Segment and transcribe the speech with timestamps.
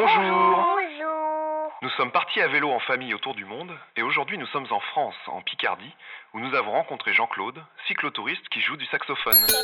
[0.00, 1.72] Bonjour Bonjour.
[1.82, 4.78] Nous sommes partis à vélo en famille autour du monde et aujourd'hui nous sommes en
[4.78, 5.92] France, en Picardie,
[6.34, 9.34] où nous avons rencontré Jean-Claude, cyclotouriste qui joue du saxophone.
[9.48, 9.56] C'est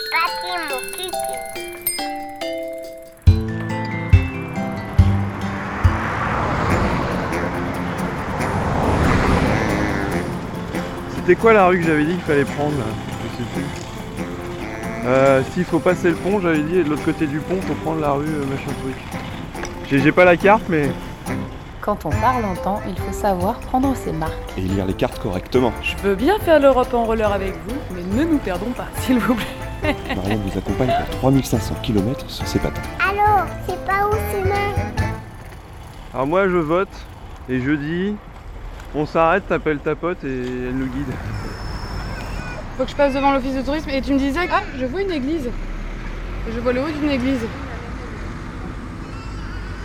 [0.50, 1.12] mon kiki.
[11.10, 12.87] C'était quoi la rue que j'avais dit qu'il fallait prendre là
[13.22, 13.66] Je sais plus.
[15.06, 17.74] Euh, S'il faut passer le pont, j'avais dit, et de l'autre côté du pont, faut
[17.74, 18.96] prendre la rue euh, machin truc.
[19.98, 20.91] J'ai pas la carte, mais
[21.80, 24.32] Quand on parle longtemps, il faut savoir prendre ses marques.
[24.56, 25.73] et lire les cartes correctement.
[25.82, 29.18] Je veux bien faire l'Europe en roller avec vous, mais ne nous perdons pas, s'il
[29.18, 29.95] vous plaît.
[30.16, 32.82] Marianne vous accompagne pour 3500 km sur ses patins.
[32.98, 34.45] Allô, c'est pas où c'est
[36.15, 36.88] alors moi je vote
[37.48, 38.15] et je dis,
[38.95, 41.12] on s'arrête, t'appelles ta pote et elle nous guide.
[42.79, 45.02] Faut que je passe devant l'office de tourisme et tu me disais Ah, je vois
[45.02, 45.51] une église.
[46.48, 47.40] Je vois le haut d'une église.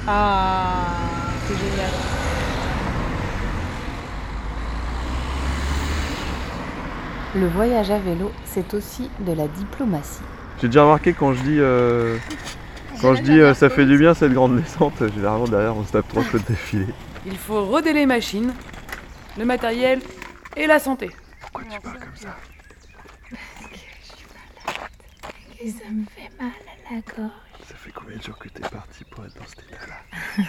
[0.08, 0.88] Ah,
[1.48, 1.91] c'est génial.
[7.36, 10.22] Le voyage à vélo, c'est aussi de la diplomatie.
[10.59, 12.17] J'ai déjà remarqué quand je dis, euh,
[13.02, 15.91] quand je dis euh, ça fait du bien cette grande descente, généralement derrière on se
[15.91, 16.88] tape trois de défilé.
[17.25, 18.52] Il faut roder les machines,
[19.38, 20.02] le matériel
[20.58, 21.11] et la santé.
[21.41, 22.36] Pourquoi tu parles comme ça?
[25.61, 26.52] Et ça me fait mal
[26.89, 27.48] à la gorge.
[27.80, 30.02] Ça fait combien de jours que t'es parti pour être dans cet état-là?
[30.38, 30.41] On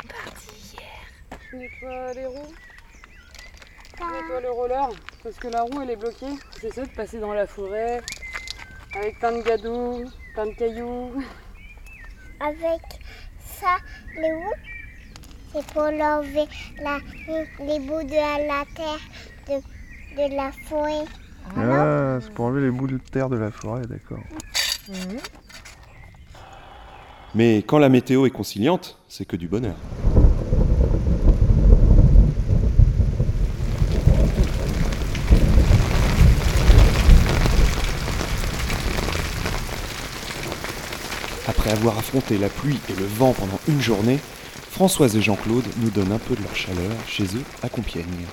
[0.00, 1.38] est parti hier.
[1.50, 2.54] Tu nettoies les roues?
[3.94, 4.88] Tu nettoies le roller?
[5.22, 6.38] Parce que la roue elle est bloquée.
[6.62, 8.00] J'essaie de passer dans la forêt
[8.94, 11.22] avec plein de gadous, plein de cailloux.
[12.40, 12.80] Avec
[13.44, 13.76] ça,
[14.14, 14.54] les roues,
[15.52, 16.46] c'est pour l'enlever
[16.80, 16.98] la,
[17.58, 19.00] les bouts de la terre
[19.48, 19.60] de,
[20.16, 21.04] de la forêt.
[21.56, 24.24] Ah, c'est pour enlever les bouts de terre de la forêt, d'accord.
[27.34, 29.76] Mais quand la météo est conciliante, c'est que du bonheur.
[41.46, 44.18] Après avoir affronté la pluie et le vent pendant une journée,
[44.70, 48.26] Françoise et Jean-Claude nous donnent un peu de leur chaleur chez eux à Compiègne.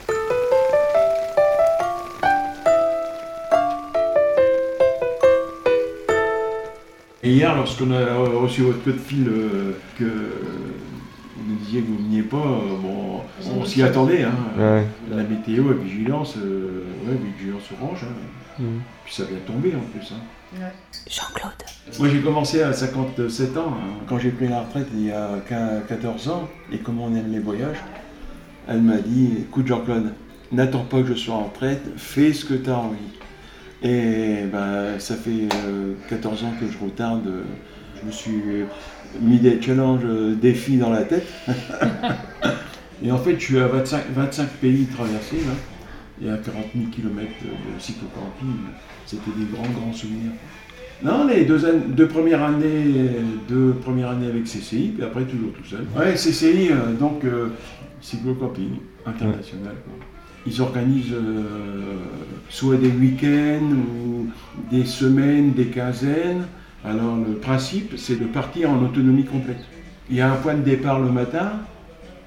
[7.25, 11.87] Et hier, lorsqu'on a reçu votre coup de fil euh, que vous nous disiez que
[11.87, 13.21] vous ne veniez pas, euh, bon,
[13.59, 14.23] on s'y attendait.
[14.23, 14.33] Hein.
[14.57, 14.85] Ouais.
[15.09, 18.03] La météo et vigilance, euh, ouais, vigilance orange.
[18.03, 18.13] hein.
[18.59, 18.79] Mhm.
[19.03, 20.13] Puis ça vient de tomber en plus.
[20.13, 20.19] hein.
[21.09, 21.51] Jean-Claude.
[21.99, 24.03] Moi j'ai commencé à 57 ans, hein.
[24.07, 27.29] quand j'ai pris la retraite il y a 15 14 ans, et comme on aime
[27.31, 27.77] les voyages,
[28.67, 30.13] elle m'a dit, écoute Jean-Claude,
[30.53, 32.97] n'attends pas que je sois en retraite, fais ce que tu as envie.
[33.83, 37.41] Et ben, ça fait euh, 14 ans que je retarde, euh,
[38.01, 38.41] je me suis
[39.21, 41.27] mis des challenges, euh, défis dans la tête.
[43.03, 45.53] et en fait je suis à 25, 25 pays traversés, là.
[46.21, 48.55] il y a 40 000 km de cyclocamping,
[49.05, 50.31] c'était des grands grands souvenirs.
[51.03, 52.85] Non, les deux, an- deux premières années,
[53.49, 55.85] deux premières années avec CCI, puis après toujours tout seul.
[55.97, 57.49] Ouais, CCI, euh, donc euh,
[58.01, 59.73] cyclo-camping international.
[59.83, 59.93] quoi.
[60.47, 61.97] Ils organisent euh,
[62.49, 64.27] soit des week-ends ou
[64.69, 66.45] des semaines, des quinzaines.
[66.83, 69.63] Alors le principe, c'est de partir en autonomie complète.
[70.09, 71.53] Il y a un point de départ le matin,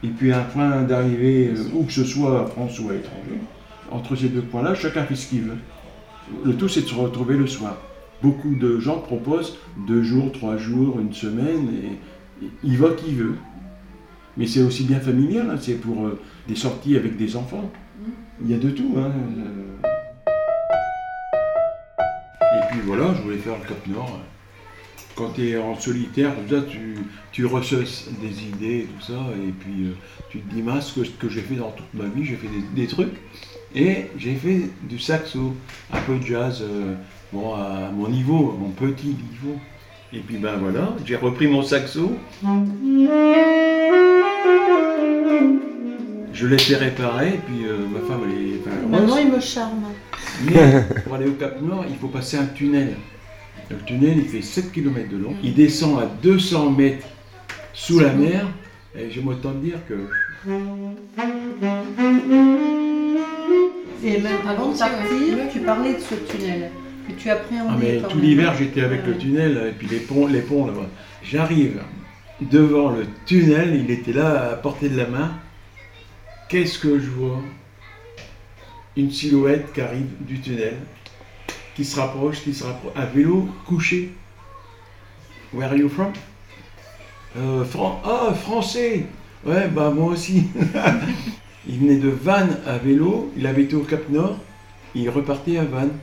[0.03, 3.39] et puis un point d'arrivée, euh, où que ce soit en France ou à l'étranger.
[3.91, 5.59] Entre ces deux points-là, chacun fait ce qu'il veut.
[6.45, 7.77] Le tout, c'est de se retrouver le soir.
[8.23, 11.69] Beaucoup de gens proposent deux jours, trois jours, une semaine,
[12.43, 13.37] et, et il va qui veut.
[14.37, 16.19] Mais c'est aussi bien familial, hein, c'est pour euh,
[16.49, 17.71] des sorties avec des enfants.
[18.43, 18.95] Il y a de tout.
[18.97, 19.13] Hein.
[22.41, 24.21] Et puis voilà, je voulais faire le Cap Nord.
[25.15, 26.95] Quand tu es en solitaire, comme ça, tu,
[27.33, 29.93] tu des idées, tout ça, et puis euh,
[30.31, 32.47] tu te dis, mince, ce que, que j'ai fait dans toute ma vie, j'ai fait
[32.75, 33.15] des, trucs,
[33.75, 35.57] et j'ai fait du saxo,
[35.93, 36.95] un peu de jazz, euh,
[37.35, 39.59] à mon niveau, à mon petit niveau.
[40.13, 42.13] Et puis ben voilà, j'ai repris mon saxo.
[46.39, 49.19] Je l'ai fait réparer, et puis euh, ma femme, elle est enfin, heureuse.
[49.25, 49.83] il me charme.
[50.45, 52.95] Mais pour aller au Cap Nord, il faut passer un tunnel.
[53.69, 55.35] Le tunnel, il fait 7 km de long.
[55.43, 57.09] Il descend à 200 mètres
[57.75, 58.47] sous la mer.
[58.97, 59.95] Et j'aime autant te dire que
[64.05, 66.71] Et même avant de partir, tu parlais de ce tunnel
[67.09, 67.69] que tu appréhendais.
[67.69, 68.25] ah, mais tout même.
[68.25, 70.87] l'hiver, j'étais avec le tunnel et puis les ponts, les ponts là-bas.
[71.25, 71.81] J'arrive
[72.41, 75.33] devant le tunnel, il était là à portée de la main.
[76.49, 77.43] Qu'est-ce que je vois
[78.97, 80.79] Une silhouette qui arrive du tunnel,
[81.75, 82.93] qui se rapproche, qui se rapproche.
[82.97, 84.13] Un vélo couché.
[85.53, 86.13] Where are you from?
[87.37, 87.65] Euh,
[88.03, 89.05] ah, français
[89.45, 90.47] Ouais, bah moi aussi.
[91.69, 94.39] il venait de Vannes à vélo, il avait été au Cap Nord,
[94.95, 95.97] il repartait à Vannes.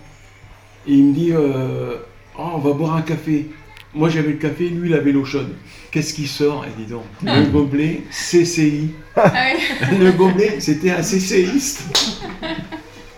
[0.88, 1.97] Et il me dit euh,
[2.38, 3.50] Oh, on va boire un café.
[3.95, 5.56] Moi j'avais le café, lui il avait l'eau chaude.
[5.89, 8.89] Qu'est-ce qui sort Et dis donc, le gobelet CCI.
[9.15, 11.83] le gobelet, c'était un CCiste.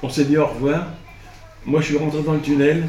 [0.03, 0.87] On s'est dit au revoir.
[1.65, 2.87] Moi je suis rentré dans le tunnel.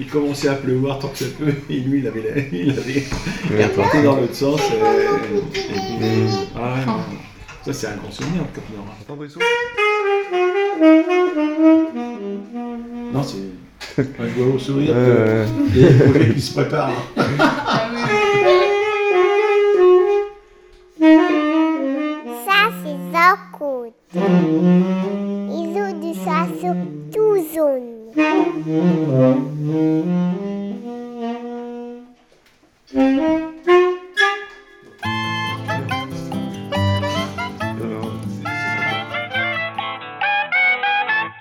[0.00, 3.04] Il commençait à pleuvoir tant que ça peut, et lui il avait, la- il avait,
[3.50, 4.58] il dans l'autre sens.
[4.60, 4.74] et
[5.22, 6.76] puis- ah
[7.64, 8.86] ça c'est un grand souvenir, le Cap Nord.
[13.12, 13.36] Non, c'est.
[13.96, 14.02] Je
[14.42, 15.46] vois au sourire Euh,
[16.10, 16.90] projets qui se préparent.
[22.46, 23.92] Ça, c'est Jean-Claude.
[24.14, 26.74] Ils ont du ça sur
[27.12, 27.92] tout zone.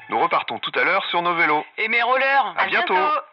[0.09, 1.50] Nous repartons tout à l'heure sur nos vélos.
[1.83, 2.93] Et mes rollers À bientôt.
[2.93, 3.23] À.